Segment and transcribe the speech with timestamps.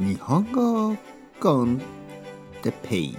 [0.00, 0.96] 日本語
[1.40, 1.82] コン
[2.62, 3.18] テペイ。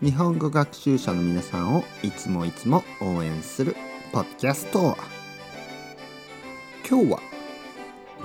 [0.00, 3.76] 日本語学習者の皆さんをいつもいつも応援する
[4.10, 4.96] ポッドキャスト
[6.88, 7.20] 今日は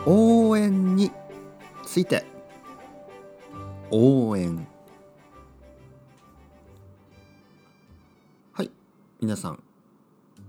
[0.06, 1.12] 応援に
[1.86, 2.24] ついて。
[3.92, 4.66] 応援。
[8.54, 8.72] はい
[9.20, 9.62] 皆さん。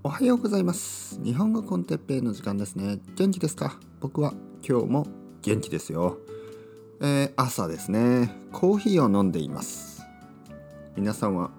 [0.05, 1.21] おはようございます。
[1.25, 3.01] 日本語コンテッペイの時間ですね。
[3.17, 3.81] 元気ですか？
[3.99, 4.33] 僕は
[4.63, 5.09] 今日も
[5.43, 6.19] 元気ですよ。
[7.01, 8.31] えー、朝ですね。
[8.53, 10.03] コーヒーを飲んでいます。
[10.96, 11.51] 皆さんは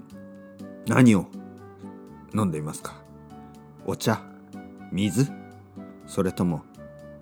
[0.88, 1.28] 何を
[2.34, 2.96] 飲んでいますか？
[3.86, 4.22] お茶
[4.92, 5.30] 水？
[6.08, 6.64] それとも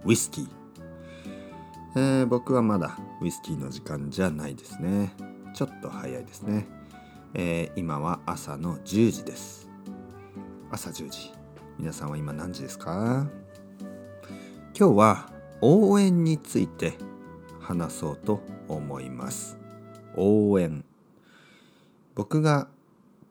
[0.05, 0.47] ウイスキー、
[1.95, 5.13] えー、僕はまだウイスキーの時間じゃないですね。
[5.55, 6.67] ちょっと早いですね、
[7.33, 9.69] えー、今は朝の10時です。
[10.71, 11.31] 朝10時。
[11.79, 13.27] 皆さんは今何時ですか？
[14.77, 15.29] 今日は
[15.61, 16.93] 応援について
[17.63, 19.57] 話そうと思います。
[20.15, 20.83] 応援。
[22.13, 22.67] 僕が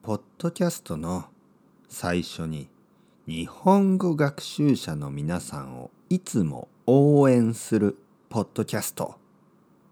[0.01, 1.25] ポッドキャストの
[1.87, 2.67] 最初に
[3.27, 7.97] 日本語学習者の皆さんをいつも応援する
[8.29, 9.15] ポッドキャスト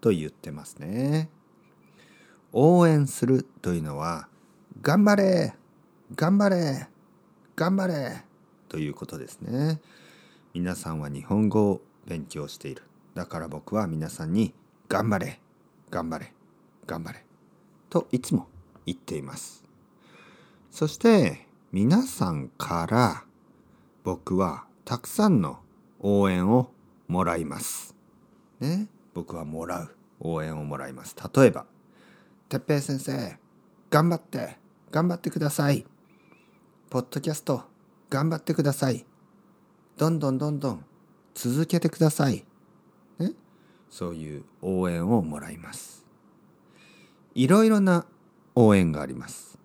[0.02, 1.30] と言ってますね。
[2.52, 4.28] 応援するというのは
[4.81, 5.53] 頑張れ
[6.16, 6.88] 頑張れ
[7.55, 8.23] 頑張れ
[8.67, 9.80] ということですね。
[10.53, 12.91] 皆さんは日本語を勉強している。
[13.14, 14.54] だから僕は皆さんに
[14.88, 15.40] 頑張れ
[15.90, 16.34] 頑張れ
[16.86, 17.23] 頑張れ
[17.90, 18.48] といつも
[18.86, 19.64] 言っています。
[20.70, 23.23] そして皆さんから
[24.04, 25.59] 僕はたくさんの
[26.00, 26.72] 応援を
[27.08, 27.95] もらいます。
[28.59, 31.16] ね僕はもらう応援をもらいます。
[31.36, 31.66] 例えば
[32.48, 33.38] 「てっぺい先生
[33.89, 34.58] 頑張って
[34.92, 35.86] 頑張ってください」
[36.89, 37.64] 「ポッドキャスト
[38.09, 39.06] 頑張ってください」
[39.98, 40.86] 「どんどんどんどん
[41.34, 42.45] 続けてください」、
[43.92, 46.03] そういう応援をもらいます。
[47.36, 48.06] いろいろな
[48.56, 49.59] 応援があります。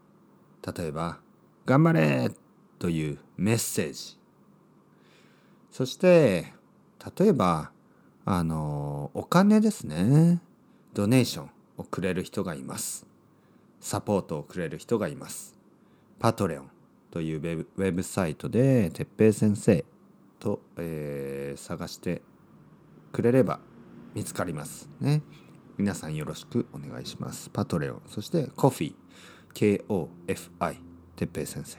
[0.77, 1.21] 例えば
[1.65, 2.31] 「頑張れ!」
[2.79, 4.19] というメッセージ。
[5.71, 6.53] そして
[7.19, 7.71] 例えば
[8.25, 10.43] あのお金ですね。
[10.93, 13.07] ドネーションをくれる人がいます。
[13.81, 15.55] サポートをくれる人がいます。
[16.19, 16.71] パトレオン
[17.11, 19.85] というウェブサイトで哲平先生
[20.41, 22.23] と、えー、探して
[23.13, 23.61] くれれば
[24.17, 25.21] 見つかりますね。
[25.77, 27.51] 皆さんよろしくお願いします。
[27.51, 28.95] パトレオン、そしてコフィー、
[29.53, 30.81] K-O-F-I、
[31.15, 31.77] てっぺい先生、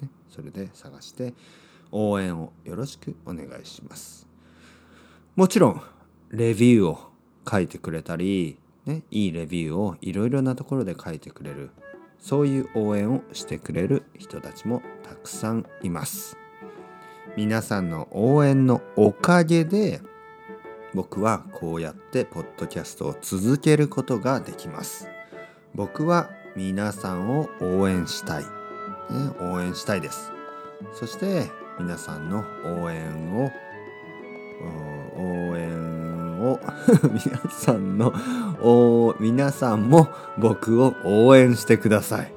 [0.00, 0.10] ね。
[0.30, 1.34] それで探して
[1.92, 4.26] 応援をよろしくお願いします。
[5.36, 5.82] もちろん、
[6.30, 6.98] レビューを
[7.46, 11.68] 書いてくれたり、ね、いいレビューをいろいろなところで書いてくれる、
[12.18, 16.38] そういう応援をしてくれる人たちもたくさんいます。
[17.36, 20.00] 皆さんの応援のおかげで、
[20.94, 25.08] 僕はこうやってポッドキャストを続けることができます。
[25.74, 28.48] 僕は皆さんを応援したい、ね、
[29.40, 30.30] 応援したいです。
[30.92, 31.50] そして
[31.80, 32.44] 皆さんの
[32.82, 33.50] 応援を
[35.16, 36.60] 応援を
[37.02, 38.12] 皆さんの
[39.18, 42.32] 皆さんも僕を応援してください。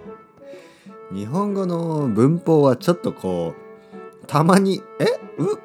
[1.14, 5.06] 日本語の文法はちょっとこうたまに「え？
[5.38, 5.58] う？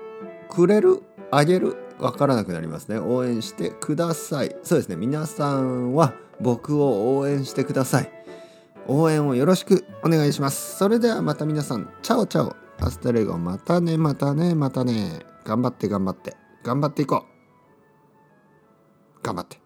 [0.51, 1.03] くれる？
[1.35, 1.77] あげる？
[1.99, 2.99] わからなくなりますね。
[2.99, 4.55] 応援してください。
[4.63, 4.97] そうですね。
[4.97, 8.13] 皆さんは僕を応援してください。
[8.87, 10.77] 応援をよろしくお願いします。
[10.77, 11.89] それではまた皆さん。
[12.03, 13.39] Ciao ciao。Hasta luego。
[13.39, 13.97] またね。
[13.97, 14.55] またね。
[14.55, 15.21] またね。
[15.45, 16.37] 頑張って頑張って。
[16.65, 19.23] 頑張っていこう。
[19.23, 19.62] 頑張って。